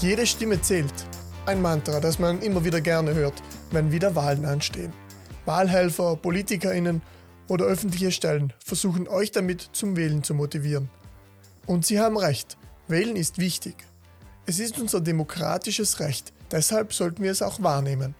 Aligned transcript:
Jede 0.00 0.28
Stimme 0.28 0.62
zählt. 0.62 0.94
Ein 1.44 1.60
Mantra, 1.60 1.98
das 1.98 2.20
man 2.20 2.40
immer 2.40 2.64
wieder 2.64 2.80
gerne 2.80 3.14
hört, 3.14 3.42
wenn 3.72 3.90
wieder 3.90 4.14
Wahlen 4.14 4.44
anstehen. 4.44 4.92
Wahlhelfer, 5.44 6.14
PolitikerInnen 6.14 7.02
oder 7.48 7.64
öffentliche 7.64 8.12
Stellen 8.12 8.52
versuchen 8.64 9.08
euch 9.08 9.32
damit 9.32 9.70
zum 9.72 9.96
Wählen 9.96 10.22
zu 10.22 10.34
motivieren. 10.34 10.88
Und 11.66 11.84
sie 11.84 11.98
haben 11.98 12.16
recht, 12.16 12.56
Wählen 12.86 13.16
ist 13.16 13.38
wichtig. 13.38 13.74
Es 14.46 14.60
ist 14.60 14.78
unser 14.78 15.00
demokratisches 15.00 15.98
Recht, 15.98 16.32
deshalb 16.52 16.92
sollten 16.92 17.24
wir 17.24 17.32
es 17.32 17.42
auch 17.42 17.60
wahrnehmen. 17.60 18.14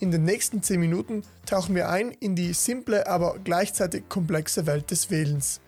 In 0.00 0.10
den 0.10 0.24
nächsten 0.24 0.62
10 0.62 0.80
Minuten 0.80 1.22
tauchen 1.44 1.74
wir 1.74 1.90
ein 1.90 2.12
in 2.12 2.34
die 2.34 2.54
simple, 2.54 3.06
aber 3.06 3.38
gleichzeitig 3.44 4.04
komplexe 4.08 4.64
Welt 4.64 4.90
des 4.90 5.10
Wählens. 5.10 5.60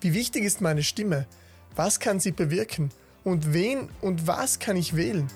Wie 0.00 0.12
wichtig 0.12 0.42
ist 0.42 0.60
meine 0.60 0.82
Stimme? 0.82 1.28
Was 1.76 2.00
kann 2.00 2.18
sie 2.18 2.32
bewirken? 2.32 2.90
Und 3.24 3.52
wen 3.52 3.88
und 4.00 4.26
was 4.26 4.58
kann 4.58 4.76
ich 4.76 4.96
wählen? 4.96 5.28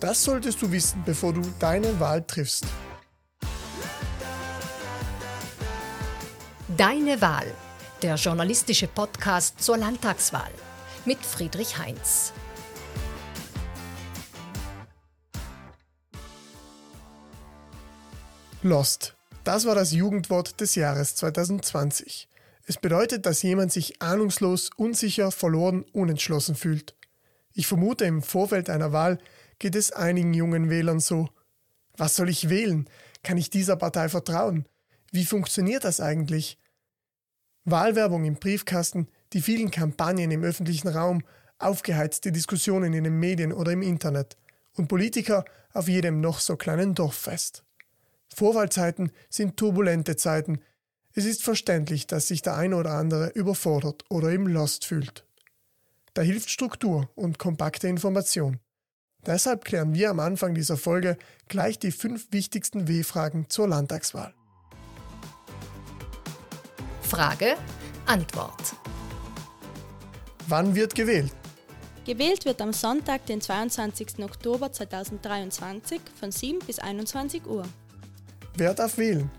Das 0.00 0.22
solltest 0.24 0.62
du 0.62 0.70
wissen, 0.72 1.02
bevor 1.04 1.32
du 1.32 1.42
deine 1.58 1.98
Wahl 2.00 2.22
triffst. 2.22 2.64
Deine 6.76 7.20
Wahl, 7.20 7.52
der 8.02 8.14
journalistische 8.16 8.86
Podcast 8.86 9.60
zur 9.60 9.76
Landtagswahl 9.76 10.50
mit 11.04 11.18
Friedrich 11.24 11.78
Heinz. 11.78 12.32
Lost. 18.62 19.14
Das 19.44 19.64
war 19.66 19.74
das 19.74 19.92
Jugendwort 19.92 20.60
des 20.60 20.74
Jahres 20.74 21.14
2020. 21.14 22.28
Es 22.66 22.76
bedeutet, 22.76 23.24
dass 23.24 23.40
jemand 23.42 23.72
sich 23.72 24.02
ahnungslos, 24.02 24.70
unsicher, 24.76 25.30
verloren, 25.30 25.86
unentschlossen 25.92 26.54
fühlt. 26.54 26.97
Ich 27.58 27.66
vermute, 27.66 28.04
im 28.04 28.22
Vorfeld 28.22 28.70
einer 28.70 28.92
Wahl 28.92 29.18
geht 29.58 29.74
es 29.74 29.90
einigen 29.90 30.32
jungen 30.32 30.70
Wählern 30.70 31.00
so. 31.00 31.28
Was 31.96 32.14
soll 32.14 32.28
ich 32.28 32.50
wählen? 32.50 32.88
Kann 33.24 33.36
ich 33.36 33.50
dieser 33.50 33.74
Partei 33.74 34.08
vertrauen? 34.08 34.68
Wie 35.10 35.24
funktioniert 35.24 35.82
das 35.82 36.00
eigentlich? 36.00 36.56
Wahlwerbung 37.64 38.24
im 38.24 38.36
Briefkasten, 38.36 39.08
die 39.32 39.40
vielen 39.40 39.72
Kampagnen 39.72 40.30
im 40.30 40.44
öffentlichen 40.44 40.86
Raum, 40.86 41.24
aufgeheizte 41.58 42.30
Diskussionen 42.30 42.92
in 42.92 43.02
den 43.02 43.18
Medien 43.18 43.52
oder 43.52 43.72
im 43.72 43.82
Internet 43.82 44.36
und 44.74 44.86
Politiker 44.86 45.44
auf 45.72 45.88
jedem 45.88 46.20
noch 46.20 46.38
so 46.38 46.56
kleinen 46.56 46.94
Dorffest. 46.94 47.64
Vorwahlzeiten 48.32 49.10
sind 49.30 49.56
turbulente 49.56 50.14
Zeiten, 50.14 50.60
es 51.12 51.24
ist 51.24 51.42
verständlich, 51.42 52.06
dass 52.06 52.28
sich 52.28 52.40
der 52.40 52.54
eine 52.54 52.76
oder 52.76 52.92
andere 52.92 53.30
überfordert 53.30 54.04
oder 54.10 54.30
im 54.30 54.46
Lost 54.46 54.84
fühlt. 54.84 55.24
Da 56.18 56.24
hilft 56.24 56.50
Struktur 56.50 57.08
und 57.14 57.38
kompakte 57.38 57.86
Information. 57.86 58.58
Deshalb 59.24 59.64
klären 59.64 59.94
wir 59.94 60.10
am 60.10 60.18
Anfang 60.18 60.52
dieser 60.52 60.76
Folge 60.76 61.16
gleich 61.46 61.78
die 61.78 61.92
fünf 61.92 62.32
wichtigsten 62.32 62.88
W-Fragen 62.88 63.48
zur 63.48 63.68
Landtagswahl. 63.68 64.34
Frage, 67.02 67.54
Antwort. 68.06 68.74
Wann 70.48 70.74
wird 70.74 70.96
gewählt? 70.96 71.30
Gewählt 72.04 72.46
wird 72.46 72.60
am 72.62 72.72
Sonntag, 72.72 73.24
den 73.26 73.40
22. 73.40 74.18
Oktober 74.18 74.72
2023 74.72 76.00
von 76.18 76.32
7 76.32 76.58
bis 76.66 76.80
21 76.80 77.46
Uhr. 77.46 77.64
Wer 78.56 78.74
darf 78.74 78.98
wählen? 78.98 79.30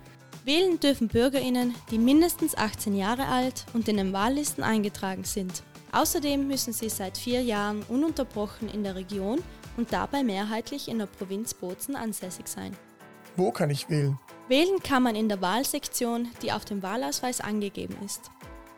Wählen 0.45 0.79
dürfen 0.79 1.09
Bürgerinnen, 1.09 1.75
die 1.91 1.99
mindestens 1.99 2.55
18 2.55 2.95
Jahre 2.95 3.25
alt 3.25 3.65
und 3.73 3.89
in 3.89 3.97
den 3.97 4.13
Wahllisten 4.13 4.63
eingetragen 4.63 5.25
sind. 5.25 5.61
Außerdem 5.91 6.47
müssen 6.47 6.73
sie 6.73 6.89
seit 6.89 7.17
vier 7.17 7.41
Jahren 7.41 7.83
ununterbrochen 7.89 8.69
in 8.69 8.83
der 8.83 8.95
Region 8.95 9.41
und 9.77 9.91
dabei 9.91 10.23
mehrheitlich 10.23 10.87
in 10.87 10.99
der 10.99 11.07
Provinz 11.07 11.53
Bozen 11.53 11.95
ansässig 11.95 12.47
sein. 12.47 12.75
Wo 13.35 13.51
kann 13.51 13.69
ich 13.69 13.89
wählen? 13.89 14.19
Wählen 14.47 14.79
kann 14.83 15.03
man 15.03 15.15
in 15.15 15.29
der 15.29 15.41
Wahlsektion, 15.41 16.27
die 16.41 16.51
auf 16.51 16.65
dem 16.65 16.83
Wahlausweis 16.83 17.41
angegeben 17.41 17.95
ist. 18.05 18.31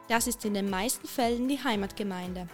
Das 0.07 0.27
ist 0.27 0.43
in 0.45 0.53
den 0.53 0.69
meisten 0.69 1.07
Fällen 1.07 1.47
die 1.47 1.63
Heimatgemeinde. 1.63 2.47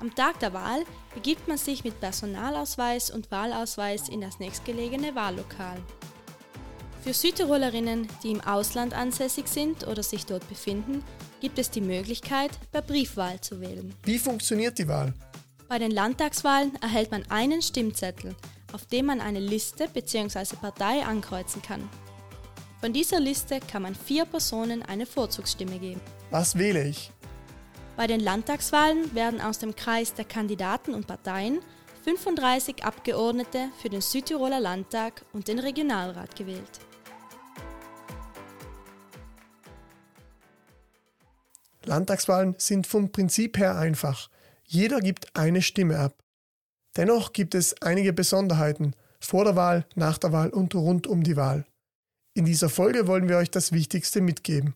Am 0.00 0.14
Tag 0.14 0.38
der 0.40 0.52
Wahl 0.52 0.84
begibt 1.14 1.48
man 1.48 1.56
sich 1.56 1.84
mit 1.84 1.98
Personalausweis 2.00 3.10
und 3.10 3.30
Wahlausweis 3.30 4.08
in 4.08 4.20
das 4.20 4.38
nächstgelegene 4.38 5.14
Wahllokal. 5.14 5.78
Für 7.06 7.14
Südtirolerinnen, 7.14 8.08
die 8.24 8.32
im 8.32 8.40
Ausland 8.40 8.92
ansässig 8.92 9.46
sind 9.46 9.86
oder 9.86 10.02
sich 10.02 10.26
dort 10.26 10.48
befinden, 10.48 11.04
gibt 11.40 11.56
es 11.60 11.70
die 11.70 11.80
Möglichkeit, 11.80 12.50
per 12.72 12.82
Briefwahl 12.82 13.40
zu 13.40 13.60
wählen. 13.60 13.94
Wie 14.02 14.18
funktioniert 14.18 14.76
die 14.76 14.88
Wahl? 14.88 15.14
Bei 15.68 15.78
den 15.78 15.92
Landtagswahlen 15.92 16.74
erhält 16.82 17.12
man 17.12 17.22
einen 17.28 17.62
Stimmzettel, 17.62 18.34
auf 18.72 18.86
dem 18.86 19.06
man 19.06 19.20
eine 19.20 19.38
Liste 19.38 19.86
bzw. 19.86 20.56
Partei 20.60 21.04
ankreuzen 21.04 21.62
kann. 21.62 21.88
Von 22.80 22.92
dieser 22.92 23.20
Liste 23.20 23.60
kann 23.60 23.82
man 23.82 23.94
vier 23.94 24.24
Personen 24.24 24.82
eine 24.82 25.06
Vorzugsstimme 25.06 25.78
geben. 25.78 26.00
Was 26.32 26.58
wähle 26.58 26.88
ich? 26.88 27.12
Bei 27.96 28.08
den 28.08 28.18
Landtagswahlen 28.18 29.14
werden 29.14 29.40
aus 29.40 29.60
dem 29.60 29.76
Kreis 29.76 30.12
der 30.14 30.24
Kandidaten 30.24 30.92
und 30.92 31.06
Parteien 31.06 31.60
35 32.02 32.84
Abgeordnete 32.84 33.68
für 33.80 33.90
den 33.90 34.00
Südtiroler 34.00 34.58
Landtag 34.58 35.22
und 35.32 35.46
den 35.46 35.60
Regionalrat 35.60 36.34
gewählt. 36.34 36.80
Landtagswahlen 41.88 42.54
sind 42.58 42.86
vom 42.86 43.12
Prinzip 43.12 43.58
her 43.58 43.76
einfach. 43.76 44.28
Jeder 44.64 45.00
gibt 45.00 45.36
eine 45.36 45.62
Stimme 45.62 45.98
ab. 45.98 46.14
Dennoch 46.96 47.32
gibt 47.32 47.54
es 47.54 47.80
einige 47.82 48.12
Besonderheiten 48.12 48.94
vor 49.20 49.44
der 49.44 49.56
Wahl, 49.56 49.86
nach 49.94 50.18
der 50.18 50.32
Wahl 50.32 50.50
und 50.50 50.74
rund 50.74 51.06
um 51.06 51.22
die 51.22 51.36
Wahl. 51.36 51.66
In 52.34 52.44
dieser 52.44 52.68
Folge 52.68 53.06
wollen 53.06 53.28
wir 53.28 53.38
euch 53.38 53.50
das 53.50 53.72
Wichtigste 53.72 54.20
mitgeben. 54.20 54.74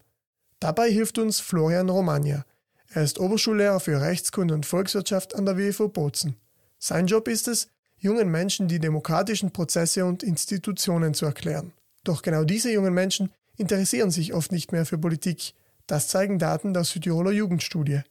Dabei 0.60 0.90
hilft 0.90 1.18
uns 1.18 1.40
Florian 1.40 1.88
Romagna. 1.88 2.44
Er 2.88 3.02
ist 3.02 3.18
Oberschullehrer 3.18 3.80
für 3.80 4.00
Rechtskunde 4.00 4.54
und 4.54 4.66
Volkswirtschaft 4.66 5.34
an 5.34 5.46
der 5.46 5.56
WFO 5.56 5.88
Bozen. 5.88 6.36
Sein 6.78 7.06
Job 7.06 7.28
ist 7.28 7.48
es, 7.48 7.68
jungen 7.98 8.30
Menschen 8.30 8.66
die 8.68 8.78
demokratischen 8.78 9.52
Prozesse 9.52 10.04
und 10.04 10.22
Institutionen 10.22 11.14
zu 11.14 11.26
erklären. 11.26 11.72
Doch 12.04 12.22
genau 12.22 12.44
diese 12.44 12.72
jungen 12.72 12.94
Menschen 12.94 13.30
interessieren 13.56 14.10
sich 14.10 14.32
oft 14.32 14.52
nicht 14.52 14.72
mehr 14.72 14.86
für 14.86 14.98
Politik, 14.98 15.54
das 15.90 16.08
zeigen 16.08 16.38
Daten 16.38 16.72
der 16.72 16.84
Südtiroler 16.84 17.32
Jugendstudie. 17.32 18.02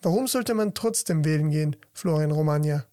Warum 0.00 0.26
sollte 0.26 0.54
man 0.54 0.72
trotzdem 0.72 1.24
wählen 1.24 1.50
gehen, 1.50 1.76
Florian 1.92 2.30
Romagna? 2.30 2.86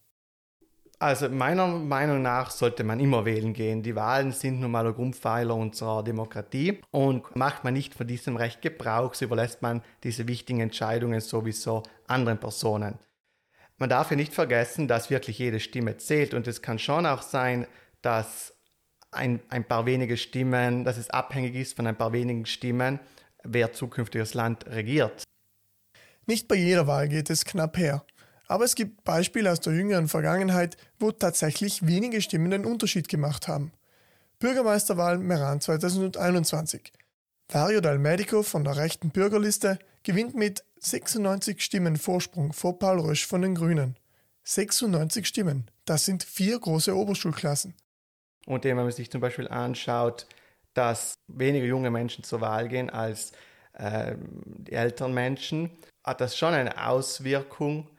Also 1.00 1.30
meiner 1.30 1.68
Meinung 1.68 2.22
nach 2.22 2.52
sollte 2.52 2.84
man 2.84 3.00
immer 3.00 3.26
wählen 3.26 3.54
gehen. 3.54 3.84
Die 3.84 3.96
Wahlen 3.96 4.32
sind 4.32 4.60
nun 4.60 4.72
mal 4.72 4.84
der 4.84 4.94
Grundpfeiler 4.94 5.56
unserer 5.56 6.04
Demokratie 6.04 6.82
und 6.92 7.36
macht 7.36 7.64
man 7.64 7.74
nicht 7.74 7.94
von 7.94 8.08
diesem 8.08 8.36
Recht 8.36 8.62
Gebrauch, 8.62 9.14
so 9.14 9.26
überlässt 9.26 9.62
man 9.62 9.82
diese 10.04 10.28
wichtigen 10.28 10.62
Entscheidungen 10.62 11.20
sowieso 11.20 11.84
anderen 12.08 12.40
Personen. 12.40 13.00
Man 13.78 13.90
darf 13.90 14.12
ja 14.12 14.18
nicht 14.18 14.34
vergessen, 14.34 14.88
dass 14.88 15.10
wirklich 15.10 15.40
jede 15.40 15.60
Stimme 15.60 15.98
zählt 15.98 16.34
und 16.34 16.48
es 16.48 16.62
kann 16.62 16.80
schon 16.80 17.06
auch 17.06 17.22
sein, 17.22 17.68
dass 18.02 18.54
ein, 19.12 19.42
ein 19.50 19.66
paar 19.66 19.86
wenige 19.86 20.18
Stimmen, 20.18 20.84
dass 20.84 20.98
es 20.98 21.10
abhängig 21.10 21.56
ist 21.56 21.76
von 21.76 21.88
ein 21.88 21.98
paar 21.98 22.14
wenigen 22.14 22.46
Stimmen, 22.46 23.00
wer 23.44 23.74
zukünftig 23.74 24.22
das 24.22 24.34
Land 24.34 24.66
regiert. 24.68 25.24
Nicht 26.26 26.48
bei 26.48 26.56
jeder 26.56 26.88
Wahl 26.88 27.10
geht 27.10 27.30
es 27.30 27.46
knapp 27.46 27.78
her. 27.78 28.06
Aber 28.48 28.66
es 28.66 28.76
gibt 28.76 29.04
Beispiele 29.04 29.52
aus 29.52 29.62
der 29.62 29.74
jüngeren 29.74 30.08
Vergangenheit, 30.08 30.78
wo 31.00 31.12
tatsächlich 31.12 31.88
wenige 31.88 32.22
Stimmen 32.22 32.52
den 32.52 32.66
Unterschied 32.66 33.08
gemacht 33.08 33.48
haben. 33.48 33.72
Bürgermeisterwahl 34.40 35.18
Meran 35.18 35.62
2021. 35.62 36.92
Dario 37.48 37.82
Dal 37.82 38.00
Medico 38.00 38.44
von 38.44 38.64
der 38.64 38.78
rechten 38.78 39.10
Bürgerliste 39.10 39.80
gewinnt 40.04 40.36
mit 40.36 40.64
96 40.80 41.62
Stimmen 41.62 41.98
Vorsprung 41.98 42.52
vor 42.52 42.80
Paul 42.80 43.00
Rösch 43.00 43.26
von 43.26 43.42
den 43.42 43.56
Grünen. 43.56 43.98
96 44.44 45.26
Stimmen, 45.26 45.70
das 45.86 46.06
sind 46.06 46.24
vier 46.24 46.60
große 46.60 46.96
Oberschulklassen. 46.96 47.74
Und 48.46 48.66
wenn 48.66 48.76
man 48.76 48.92
sich 48.92 49.10
zum 49.10 49.22
Beispiel 49.22 49.48
anschaut, 49.48 50.28
dass 50.74 51.16
weniger 51.28 51.66
junge 51.66 51.92
Menschen 51.92 52.24
zur 52.24 52.42
Wahl 52.42 52.68
gehen 52.68 52.90
als 52.90 53.32
äh, 53.74 54.16
die 54.20 54.74
älteren 54.74 55.14
Menschen, 55.14 55.72
hat 56.04 56.22
das 56.22 56.38
schon 56.38 56.54
eine 56.54 56.88
Auswirkung 56.88 57.90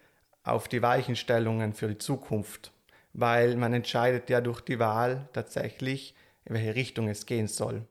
auf 0.43 0.69
die 0.69 0.83
Weichenstellungen 0.83 1.73
für 1.73 1.89
die 1.89 1.99
Zukunft, 1.99 2.73
weil 3.13 3.57
man 3.57 3.73
entscheidet 3.73 4.29
ja 4.31 4.41
durch 4.41 4.61
die 4.61 4.79
Wahl 4.79 5.29
tatsächlich, 5.33 6.15
in 6.45 6.55
welche 6.55 6.75
Richtung 6.75 7.09
es 7.09 7.27
gehen 7.27 7.49
soll. 7.49 7.87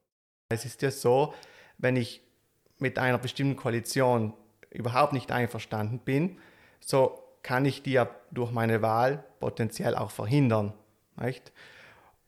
Es 0.50 0.66
ist 0.66 0.82
ja 0.82 0.92
so, 0.92 1.34
wenn 1.78 1.96
ich 1.96 2.22
mit 2.78 3.00
einer 3.00 3.18
bestimmten 3.18 3.56
Koalition 3.56 4.34
überhaupt 4.70 5.14
nicht 5.14 5.32
einverstanden 5.32 6.00
bin, 6.00 6.38
so 6.80 7.20
kann 7.42 7.66
ich 7.66 7.84
die 7.84 7.94
ja 7.94 8.10
durch 8.32 8.52
meine 8.52 8.82
Wahl 8.82 9.24
potenziell 9.40 9.96
auch 9.96 10.12
verhindern. 10.12 10.74
Nicht? 11.16 11.52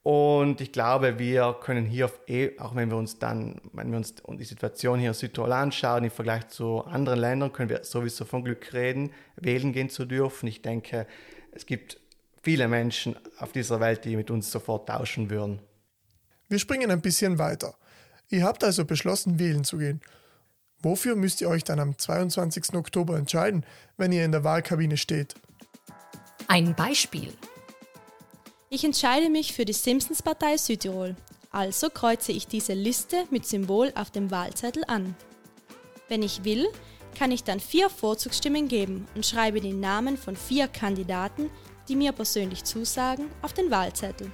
Und 0.06 0.62
ich 0.62 0.72
glaube, 0.72 1.18
wir 1.18 1.57
können 1.62 1.88
hier, 1.88 2.12
eh, 2.28 2.60
auch 2.60 2.75
wenn 2.75 2.92
wir 2.92 2.98
uns 2.98 3.18
dann, 3.18 3.60
wenn 3.74 3.90
wir 3.90 3.98
uns 3.98 4.13
die 4.13 4.44
Situation 4.44 5.00
hier 5.00 5.07
in 5.07 5.13
Südtirol 5.16 5.52
anschauen, 5.52 6.04
im 6.04 6.12
Vergleich 6.12 6.48
zu 6.50 6.86
anderen 6.86 7.18
Ländern, 7.18 7.52
können 7.52 7.69
wir 7.69 7.84
sowieso 7.84 8.24
von 8.24 8.44
Glück 8.44 8.72
reden, 8.72 9.10
wählen 9.36 9.74
gehen 9.74 9.90
zu 9.90 10.06
dürfen. 10.06 10.46
Ich 10.46 10.62
denke, 10.62 11.07
es 11.54 11.66
gibt 11.66 12.00
viele 12.44 12.68
Menschen 12.68 13.16
auf 13.40 13.52
dieser 13.52 13.80
Welt, 13.80 14.06
die 14.06 14.16
mit 14.16 14.30
uns 14.30 14.52
sofort 14.52 14.88
tauschen 14.88 15.31
würden. 15.31 15.60
Wir 16.50 16.60
springen 16.60 16.92
ein 16.92 17.01
bisschen 17.01 17.40
weiter. 17.40 17.74
Ihr 18.30 18.44
habt 18.44 18.63
also 18.63 18.86
beschlossen, 18.86 19.40
wählen 19.40 19.63
zu 19.63 19.80
gehen. 19.80 20.01
Wofür 20.84 21.16
müsst 21.16 21.42
ihr 21.42 21.50
euch 21.50 21.63
dann 21.63 21.80
am 21.80 21.98
22. 21.98 22.75
Oktober 22.75 23.18
entscheiden, 23.18 23.66
wenn 23.98 24.12
ihr 24.12 24.24
in 24.24 24.31
der 24.31 24.44
Wahlkabine 24.44 24.98
steht? 24.98 25.34
Ein 26.48 26.75
Beispiel. 26.75 27.34
Ich 28.71 28.83
entscheide 28.83 29.29
mich 29.29 29.53
für 29.53 29.63
die 29.63 29.73
Simpsons-Partei 29.73 30.57
Südtirol. 30.57 31.15
Also 31.51 31.89
kreuze 31.89 32.31
ich 32.31 32.47
diese 32.47 32.73
Liste 32.73 33.25
mit 33.29 33.45
Symbol 33.45 33.94
auf 33.95 34.09
dem 34.09 34.31
Wahlzettel 34.31 34.83
an. 34.88 35.15
Wenn 36.09 36.23
ich 36.23 36.44
will, 36.44 36.67
kann 37.17 37.31
ich 37.31 37.44
dann 37.44 37.59
vier 37.59 37.91
Vorzugsstimmen 37.91 38.67
geben 38.67 39.07
und 39.13 39.25
schreibe 39.25 39.62
die 39.62 39.71
Namen 39.71 40.17
von 40.17 40.35
vier 40.35 40.67
Kandidaten, 40.67 41.51
die 41.88 41.95
mir 41.95 42.12
persönlich 42.12 42.63
zusagen, 42.63 43.29
auf 43.44 43.53
den 43.53 43.69
Wahlzettel. 43.69 44.31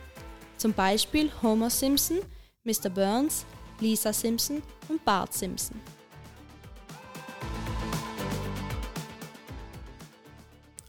Zum 0.58 0.74
Beispiel 0.74 1.30
Homer 1.44 1.70
Simpson, 1.70 2.20
Mr. 2.64 2.90
Burns, 2.90 3.46
Lisa 3.82 4.14
Simpson 4.14 4.64
und 4.88 5.04
Bart 5.04 5.34
Simpson. 5.34 5.80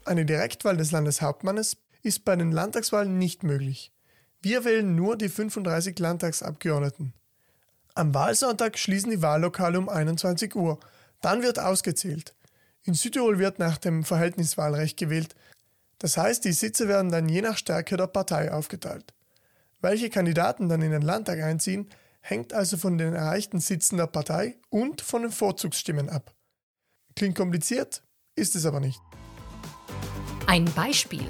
Eine 0.05 0.25
Direktwahl 0.25 0.77
des 0.77 0.93
Landeshauptmannes 0.93 1.77
ist 2.03 2.25
bei 2.25 2.37
den 2.37 2.53
Landtagswahlen 2.53 3.19
nicht 3.19 3.43
möglich. 3.43 3.93
Wir 4.41 4.65
wählen 4.65 4.97
nur 4.97 5.17
die 5.17 5.29
35 5.29 5.99
Landtagsabgeordneten. 5.99 7.13
Am 7.95 8.15
Wahlsonntag 8.15 8.79
schließen 8.79 9.11
die 9.11 9.23
Wahllokale 9.23 9.79
um 9.79 9.89
21 9.89 10.57
Uhr. 10.57 10.81
Dann 11.21 11.43
wird 11.43 11.59
ausgezählt. 11.59 12.35
In 12.85 12.95
Südtirol 12.95 13.39
wird 13.39 13.59
nach 13.59 13.79
dem 13.79 14.03
Verhältniswahlrecht 14.03 14.97
gewählt. 14.97 15.37
Das 15.99 16.17
heißt, 16.17 16.45
die 16.45 16.53
Sitze 16.53 16.89
werden 16.89 17.13
dann 17.13 17.29
je 17.29 17.43
nach 17.43 17.57
Stärke 17.57 17.97
der 17.97 18.09
Partei 18.09 18.53
aufgeteilt. 18.53 19.13
Welche 19.81 20.11
Kandidaten 20.11 20.69
dann 20.69 20.83
in 20.83 20.91
den 20.91 21.03
Landtag 21.03 21.41
einziehen, 21.41 21.89
hängt 22.21 22.53
also 22.53 22.77
von 22.77 22.99
den 22.99 23.15
erreichten 23.15 23.61
Sitzen 23.61 23.99
der 23.99 24.07
Partei 24.07 24.57
und 24.71 25.01
von 25.01 25.23
den 25.23 25.31
Vorzugsstimmen 25.31 26.09
ab. 26.09 26.35
Klingt 27.15 27.37
kompliziert, 27.37 28.03
ist 28.35 28.57
es 28.57 28.65
aber 28.65 28.81
nicht. 28.81 29.01
Ein 30.47 30.65
Beispiel. 30.65 31.29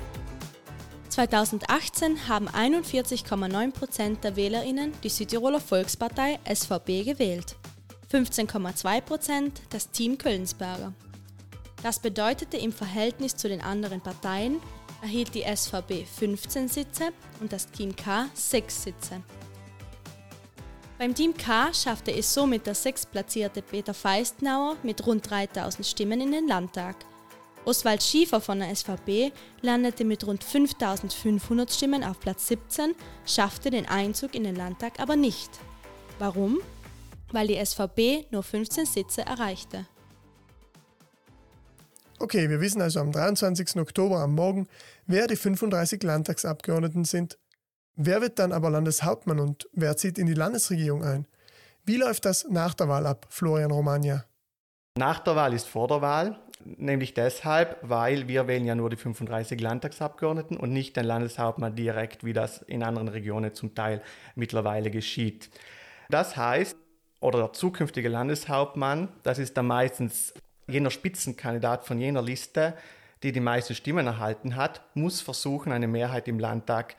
2018 1.13 2.27
haben 2.27 2.49
41,9 2.49 3.73
Prozent 3.73 4.25
der 4.25 4.35
WählerInnen 4.35 4.95
die 5.03 5.11
Südtiroler 5.11 5.61
Volkspartei 5.61 6.39
SVP 6.51 7.05
gewählt, 7.05 7.57
15,2 8.11 9.01
Prozent 9.03 9.61
das 9.69 9.91
Team 9.91 10.17
Kölnsberger. 10.17 10.95
Das 11.83 11.99
bedeutete 11.99 12.57
im 12.57 12.73
Verhältnis 12.73 13.37
zu 13.37 13.47
den 13.51 13.61
anderen 13.61 14.01
Parteien 14.01 14.57
erhielt 15.03 15.35
die 15.35 15.45
SVP 15.45 16.07
15 16.07 16.69
Sitze 16.69 17.11
und 17.41 17.53
das 17.53 17.67
Team 17.67 17.95
K 17.95 18.31
6 18.33 18.85
Sitze. 18.85 19.23
Beim 20.97 21.15
Team 21.15 21.37
K 21.37 21.75
schaffte 21.75 22.17
es 22.17 22.33
somit 22.33 22.67
der 22.67 22.75
sechstplatzierte 22.75 23.61
Peter 23.61 23.93
Feistnauer 23.93 24.77
mit 24.83 25.07
rund 25.07 25.29
3000 25.29 25.87
Stimmen 25.87 26.23
in 26.23 26.33
den 26.33 26.49
Landtag– 26.49 26.97
Oswald 27.65 28.03
Schiefer 28.03 28.41
von 28.41 28.59
der 28.59 28.75
SVP 28.75 29.33
landete 29.61 30.05
mit 30.05 30.27
rund 30.27 30.43
5500 30.43 31.71
Stimmen 31.71 32.03
auf 32.03 32.19
Platz 32.19 32.49
17, 32.49 32.95
schaffte 33.25 33.71
den 33.71 33.87
Einzug 33.87 34.35
in 34.35 34.43
den 34.43 34.57
Landtag 34.57 34.99
aber 34.99 35.15
nicht. 35.15 35.51
Warum? 36.19 36.59
Weil 37.31 37.47
die 37.47 37.65
SVP 37.65 38.27
nur 38.31 38.43
15 38.43 38.87
Sitze 38.87 39.23
erreichte. 39.23 39.87
Okay, 42.19 42.51
wir 42.51 42.61
wissen 42.61 42.83
also 42.83 43.01
am 43.01 43.13
23. 43.13 43.77
Oktober 43.77 44.19
am 44.19 44.35
Morgen, 44.35 44.69
wer 45.07 45.29
die 45.29 45.37
35 45.37 46.03
Landtagsabgeordneten 46.03 47.05
sind. 47.05 47.39
Wer 47.95 48.21
wird 48.21 48.39
dann 48.39 48.53
aber 48.53 48.71
Landeshauptmann 48.71 49.39
und 49.39 49.69
wer 49.73 49.97
zieht 49.97 50.19
in 50.19 50.27
die 50.27 50.35
Landesregierung 50.35 51.05
ein? 51.05 51.27
Wie 51.85 51.97
läuft 51.97 52.25
das 52.25 52.47
nach 52.49 52.75
der 52.75 52.89
Wahl 52.89 53.07
ab, 53.07 53.27
Florian 53.29 53.71
Romagna? 53.71 54.25
Nach 54.99 55.21
der 55.21 55.37
Wahl 55.37 55.55
ist 55.55 55.69
vor 55.69 55.89
der 55.89 56.03
Wahl 56.03 56.39
nämlich 56.65 57.15
deshalb, 57.15 57.79
weil 57.83 58.29
wir 58.29 58.47
wählen 58.47 58.65
ja 58.65 58.75
nur 58.75 58.91
die 58.91 58.97
35 58.97 59.61
Landtagsabgeordneten 59.61 60.57
und 60.57 60.73
nicht 60.73 60.97
den 60.97 61.05
Landeshauptmann 61.05 61.75
direkt, 61.75 62.25
wie 62.25 62.33
das 62.33 62.63
in 62.63 62.83
anderen 62.83 63.09
Regionen 63.09 63.55
zum 63.55 63.75
Teil 63.75 64.03
mittlerweile 64.35 64.91
geschieht. 64.91 65.51
Das 66.09 66.37
heißt, 66.37 66.77
oder 67.21 67.39
der 67.39 67.53
zukünftige 67.53 68.09
Landeshauptmann, 68.09 69.09
das 69.23 69.39
ist 69.39 69.57
dann 69.57 69.67
meistens 69.67 70.35
jener 70.67 70.91
Spitzenkandidat 70.91 71.85
von 71.85 71.99
jener 71.99 72.23
Liste, 72.23 72.75
die 73.23 73.33
die 73.33 73.41
meisten 73.41 73.75
Stimmen 73.75 74.07
erhalten 74.07 74.57
hat, 74.57 74.83
muss 74.95 75.21
versuchen, 75.21 75.73
eine 75.73 75.87
Mehrheit 75.87 76.27
im 76.27 76.39
Landtag 76.39 76.97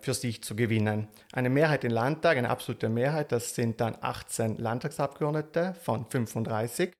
für 0.00 0.14
sich 0.14 0.42
zu 0.42 0.56
gewinnen. 0.56 1.06
Eine 1.32 1.48
Mehrheit 1.48 1.84
im 1.84 1.92
Landtag, 1.92 2.36
eine 2.36 2.50
absolute 2.50 2.88
Mehrheit, 2.88 3.30
das 3.30 3.54
sind 3.54 3.80
dann 3.80 3.96
18 4.00 4.58
Landtagsabgeordnete 4.58 5.74
von 5.80 6.04
35 6.06 6.92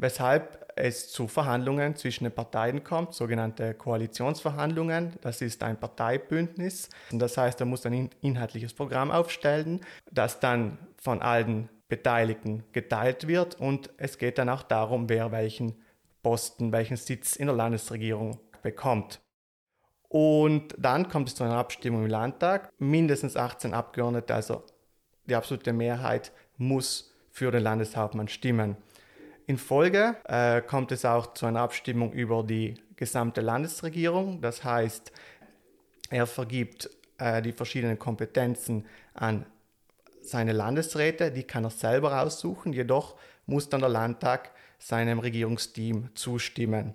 weshalb 0.00 0.72
es 0.76 1.12
zu 1.12 1.28
Verhandlungen 1.28 1.94
zwischen 1.94 2.24
den 2.24 2.32
Parteien 2.32 2.82
kommt, 2.82 3.14
sogenannte 3.14 3.74
Koalitionsverhandlungen. 3.74 5.14
Das 5.20 5.42
ist 5.42 5.62
ein 5.62 5.78
Parteibündnis. 5.78 6.88
Das 7.12 7.36
heißt, 7.36 7.60
er 7.60 7.66
muss 7.66 7.84
ein 7.86 8.10
inhaltliches 8.20 8.72
Programm 8.72 9.10
aufstellen, 9.10 9.80
das 10.10 10.40
dann 10.40 10.78
von 11.00 11.20
allen 11.20 11.68
Beteiligten 11.88 12.64
geteilt 12.72 13.26
wird 13.26 13.58
und 13.58 13.90
es 13.96 14.16
geht 14.16 14.38
dann 14.38 14.48
auch 14.48 14.62
darum, 14.62 15.08
wer 15.08 15.32
welchen 15.32 15.74
Posten, 16.22 16.72
welchen 16.72 16.96
Sitz 16.96 17.36
in 17.36 17.46
der 17.46 17.56
Landesregierung 17.56 18.38
bekommt. 18.62 19.20
Und 20.10 20.74
dann 20.76 21.08
kommt 21.08 21.28
es 21.28 21.36
zu 21.36 21.44
einer 21.44 21.56
Abstimmung 21.56 22.02
im 22.02 22.10
Landtag. 22.10 22.72
Mindestens 22.78 23.36
18 23.36 23.72
Abgeordnete, 23.72 24.34
also 24.34 24.64
die 25.26 25.36
absolute 25.36 25.72
Mehrheit, 25.72 26.32
muss 26.56 27.14
für 27.30 27.52
den 27.52 27.62
Landeshauptmann 27.62 28.26
stimmen. 28.26 28.76
In 29.46 29.56
Folge 29.56 30.16
äh, 30.24 30.62
kommt 30.62 30.90
es 30.90 31.04
auch 31.04 31.32
zu 31.34 31.46
einer 31.46 31.60
Abstimmung 31.60 32.12
über 32.12 32.42
die 32.42 32.74
gesamte 32.96 33.40
Landesregierung. 33.40 34.40
Das 34.40 34.64
heißt, 34.64 35.12
er 36.10 36.26
vergibt 36.26 36.90
äh, 37.18 37.40
die 37.40 37.52
verschiedenen 37.52 37.98
Kompetenzen 37.98 38.86
an 39.14 39.46
seine 40.22 40.52
Landesräte, 40.52 41.30
die 41.30 41.44
kann 41.44 41.64
er 41.64 41.70
selber 41.70 42.20
aussuchen, 42.20 42.72
jedoch 42.72 43.16
muss 43.46 43.68
dann 43.68 43.80
der 43.80 43.88
Landtag 43.88 44.50
seinem 44.78 45.20
Regierungsteam 45.20 46.10
zustimmen. 46.14 46.94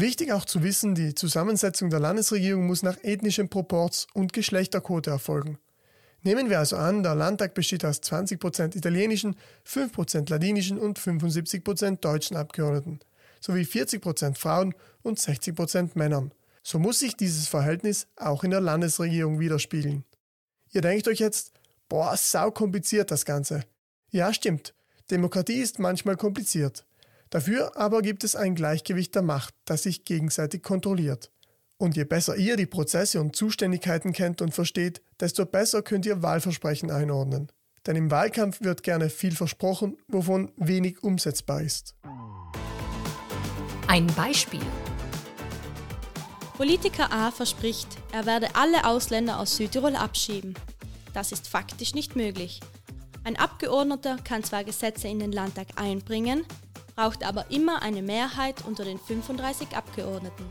Wichtig 0.00 0.32
auch 0.32 0.44
zu 0.44 0.62
wissen, 0.62 0.94
die 0.94 1.16
Zusammensetzung 1.16 1.90
der 1.90 1.98
Landesregierung 1.98 2.68
muss 2.68 2.84
nach 2.84 3.02
ethnischem 3.02 3.48
Proporz 3.48 4.06
und 4.14 4.32
Geschlechterquote 4.32 5.10
erfolgen. 5.10 5.58
Nehmen 6.22 6.50
wir 6.50 6.60
also 6.60 6.76
an, 6.76 7.02
der 7.02 7.16
Landtag 7.16 7.54
besteht 7.54 7.84
aus 7.84 8.00
20% 8.00 8.76
italienischen, 8.76 9.34
5% 9.66 10.30
ladinischen 10.30 10.78
und 10.78 11.00
75% 11.00 11.96
deutschen 11.96 12.36
Abgeordneten 12.36 13.00
sowie 13.40 13.62
40% 13.62 14.36
Frauen 14.36 14.72
und 15.02 15.18
60% 15.18 15.90
Männern. 15.94 16.32
So 16.62 16.78
muss 16.78 17.00
sich 17.00 17.16
dieses 17.16 17.48
Verhältnis 17.48 18.06
auch 18.14 18.44
in 18.44 18.52
der 18.52 18.60
Landesregierung 18.60 19.40
widerspiegeln. 19.40 20.04
Ihr 20.70 20.80
denkt 20.80 21.08
euch 21.08 21.18
jetzt, 21.18 21.50
boah, 21.88 22.16
sau 22.16 22.52
kompliziert 22.52 23.10
das 23.10 23.24
Ganze. 23.24 23.64
Ja, 24.10 24.32
stimmt. 24.32 24.74
Demokratie 25.10 25.60
ist 25.60 25.80
manchmal 25.80 26.16
kompliziert. 26.16 26.84
Dafür 27.30 27.76
aber 27.76 28.02
gibt 28.02 28.24
es 28.24 28.36
ein 28.36 28.54
Gleichgewicht 28.54 29.14
der 29.14 29.22
Macht, 29.22 29.54
das 29.64 29.82
sich 29.82 30.04
gegenseitig 30.04 30.62
kontrolliert. 30.62 31.30
Und 31.76 31.96
je 31.96 32.04
besser 32.04 32.36
ihr 32.36 32.56
die 32.56 32.66
Prozesse 32.66 33.20
und 33.20 33.36
Zuständigkeiten 33.36 34.12
kennt 34.12 34.42
und 34.42 34.52
versteht, 34.52 35.00
desto 35.20 35.46
besser 35.46 35.82
könnt 35.82 36.06
ihr 36.06 36.22
Wahlversprechen 36.22 36.90
einordnen. 36.90 37.52
Denn 37.86 37.96
im 37.96 38.10
Wahlkampf 38.10 38.60
wird 38.62 38.82
gerne 38.82 39.10
viel 39.10 39.34
versprochen, 39.34 39.96
wovon 40.08 40.50
wenig 40.56 41.02
umsetzbar 41.02 41.62
ist. 41.62 41.94
Ein 43.86 44.06
Beispiel. 44.08 44.60
Politiker 46.56 47.12
A 47.12 47.30
verspricht, 47.30 47.88
er 48.12 48.26
werde 48.26 48.48
alle 48.54 48.84
Ausländer 48.84 49.38
aus 49.38 49.56
Südtirol 49.56 49.94
abschieben. 49.94 50.54
Das 51.14 51.30
ist 51.30 51.46
faktisch 51.46 51.94
nicht 51.94 52.16
möglich. 52.16 52.60
Ein 53.22 53.36
Abgeordneter 53.36 54.16
kann 54.24 54.42
zwar 54.42 54.64
Gesetze 54.64 55.06
in 55.06 55.20
den 55.20 55.32
Landtag 55.32 55.68
einbringen, 55.76 56.44
braucht 56.98 57.22
aber 57.22 57.48
immer 57.48 57.80
eine 57.82 58.02
Mehrheit 58.02 58.64
unter 58.66 58.84
den 58.84 58.98
35 58.98 59.76
Abgeordneten. 59.76 60.44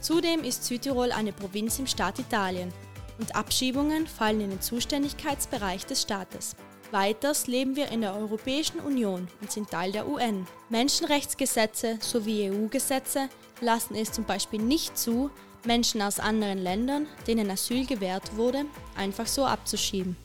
Zudem 0.00 0.44
ist 0.44 0.64
Südtirol 0.64 1.10
eine 1.10 1.32
Provinz 1.32 1.80
im 1.80 1.88
Staat 1.88 2.20
Italien 2.20 2.72
und 3.18 3.34
Abschiebungen 3.34 4.06
fallen 4.06 4.40
in 4.40 4.50
den 4.50 4.60
Zuständigkeitsbereich 4.60 5.84
des 5.84 6.00
Staates. 6.02 6.54
Weiters 6.92 7.48
leben 7.48 7.74
wir 7.74 7.88
in 7.90 8.02
der 8.02 8.14
Europäischen 8.14 8.78
Union 8.78 9.26
und 9.40 9.50
sind 9.50 9.68
Teil 9.68 9.90
der 9.90 10.06
UN. 10.06 10.46
Menschenrechtsgesetze 10.68 11.98
sowie 12.00 12.48
EU-Gesetze 12.48 13.28
lassen 13.60 13.96
es 13.96 14.12
zum 14.12 14.22
Beispiel 14.22 14.62
nicht 14.62 14.96
zu, 14.96 15.28
Menschen 15.66 16.02
aus 16.02 16.20
anderen 16.20 16.58
Ländern, 16.58 17.08
denen 17.26 17.50
Asyl 17.50 17.84
gewährt 17.84 18.36
wurde, 18.36 18.64
einfach 18.96 19.26
so 19.26 19.44
abzuschieben. 19.44 20.16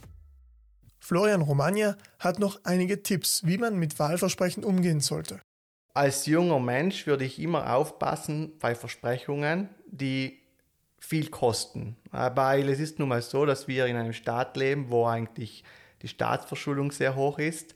Florian 1.08 1.42
Romagna 1.42 1.96
hat 2.20 2.38
noch 2.38 2.60
einige 2.64 3.02
Tipps, 3.02 3.46
wie 3.46 3.58
man 3.58 3.80
mit 3.80 3.98
Wahlversprechen 3.98 4.64
umgehen 4.64 5.00
sollte 5.00 5.40
als 5.98 6.28
junger 6.28 6.60
Mensch 6.60 7.08
würde 7.08 7.26
ich 7.26 7.40
immer 7.40 7.74
aufpassen 7.74 8.54
bei 8.60 8.76
Versprechungen, 8.76 9.68
die 9.88 10.40
viel 11.00 11.30
kosten. 11.30 11.98
Weil 12.12 12.70
es 12.70 12.80
ist 12.80 13.00
nun 13.00 13.10
mal 13.10 13.24
so, 13.24 13.48
dass 13.48 13.68
wir 13.68 13.88
in 13.88 13.96
einem 13.96 14.14
Staat 14.14 14.56
leben, 14.58 14.92
wo 14.92 15.08
eigentlich 15.08 15.64
die 16.04 16.08
Staatsverschuldung 16.08 16.92
sehr 16.92 17.16
hoch 17.16 17.40
ist 17.40 17.74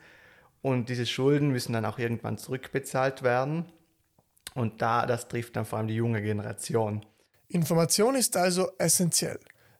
und 0.61 0.89
diese 0.89 1.07
Schulden 1.07 1.49
müssen 1.49 1.73
dann 1.73 1.83
auch 1.83 1.97
irgendwann 1.97 2.37
zurückbezahlt 2.37 3.23
werden. 3.23 3.65
Und 4.53 4.83
da, 4.83 5.07
das 5.07 5.27
trifft 5.27 5.55
dann 5.55 5.65
vor 5.65 5.79
allem 5.79 5.87
die 5.87 5.95
junge 5.95 6.21
Generation. 6.21 7.03
Information 7.47 8.13
ist 8.13 8.37
also 8.37 8.69
essentiell. 8.77 9.39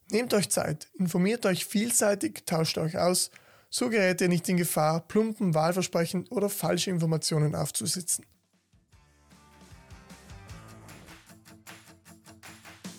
Nehmt 0.10 0.34
euch 0.34 0.50
Zeit, 0.50 0.90
informiert 0.98 1.46
euch 1.46 1.66
vielseitig, 1.66 2.44
tauscht 2.48 2.80
euch 2.80 2.98
aus, 2.98 3.30
so 3.72 3.90
gerät 3.90 4.22
ihr 4.22 4.28
nicht 4.28 4.48
in 4.50 4.58
Gefahr, 4.58 5.00
plumpen 5.00 5.56
Wahlversprechen 5.56 6.28
oder 6.30 6.50
falsche 6.50 6.92
Informationen 6.92 7.56
aufzusitzen. 7.56 8.26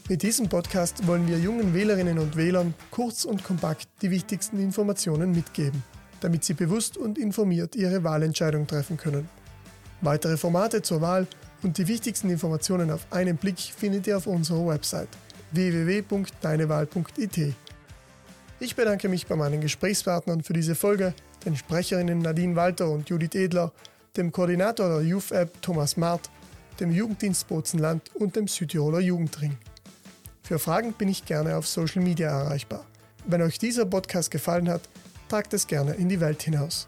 Mit 0.08 0.22
diesem 0.22 0.48
Podcast 0.48 1.06
wollen 1.06 1.28
wir 1.28 1.38
jungen 1.38 1.74
Wählerinnen 1.74 2.18
und 2.18 2.36
Wählern 2.36 2.74
kurz 2.90 3.24
und 3.24 3.44
kompakt 3.44 3.86
die 4.02 4.10
wichtigsten 4.10 4.58
Informationen 4.58 5.30
mitgeben, 5.30 5.84
damit 6.20 6.44
sie 6.44 6.54
bewusst 6.54 6.96
und 6.96 7.18
informiert 7.18 7.76
ihre 7.76 8.02
Wahlentscheidung 8.02 8.66
treffen 8.66 8.96
können. 8.96 9.28
Weitere 10.00 10.36
Formate 10.36 10.82
zur 10.82 11.00
Wahl 11.00 11.28
und 11.62 11.78
die 11.78 11.86
wichtigsten 11.86 12.30
Informationen 12.30 12.90
auf 12.90 13.06
einen 13.10 13.36
Blick 13.36 13.58
findet 13.58 14.08
ihr 14.08 14.16
auf 14.16 14.26
unserer 14.26 14.66
Website 14.66 15.08
www.deinewahl.it. 15.52 17.54
Ich 18.62 18.76
bedanke 18.76 19.08
mich 19.08 19.26
bei 19.26 19.34
meinen 19.34 19.60
Gesprächspartnern 19.60 20.44
für 20.44 20.52
diese 20.52 20.76
Folge, 20.76 21.14
den 21.44 21.56
Sprecherinnen 21.56 22.20
Nadine 22.20 22.54
Walter 22.54 22.88
und 22.90 23.08
Judith 23.10 23.34
Edler, 23.34 23.72
dem 24.16 24.30
Koordinator 24.30 24.88
der 24.88 25.00
Youth 25.00 25.32
App 25.32 25.60
Thomas 25.60 25.96
Mart, 25.96 26.30
dem 26.78 26.92
Jugenddienst 26.92 27.48
Bozenland 27.48 28.14
und 28.14 28.36
dem 28.36 28.46
Südtiroler 28.46 29.00
Jugendring. 29.00 29.58
Für 30.44 30.60
Fragen 30.60 30.92
bin 30.92 31.08
ich 31.08 31.24
gerne 31.24 31.56
auf 31.56 31.66
Social 31.66 32.02
Media 32.02 32.28
erreichbar. 32.28 32.86
Wenn 33.26 33.42
euch 33.42 33.58
dieser 33.58 33.84
Podcast 33.84 34.30
gefallen 34.30 34.68
hat, 34.68 34.82
tragt 35.28 35.52
es 35.54 35.66
gerne 35.66 35.94
in 35.94 36.08
die 36.08 36.20
Welt 36.20 36.40
hinaus. 36.40 36.86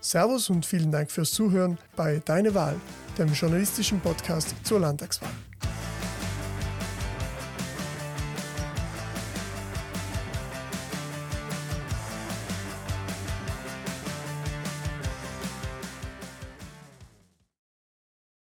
Servus 0.00 0.48
und 0.48 0.64
vielen 0.64 0.92
Dank 0.92 1.10
fürs 1.10 1.32
Zuhören 1.32 1.76
bei 1.96 2.22
Deine 2.24 2.54
Wahl, 2.54 2.76
dem 3.18 3.32
journalistischen 3.32 3.98
Podcast 3.98 4.54
zur 4.62 4.78
Landtagswahl. 4.78 5.30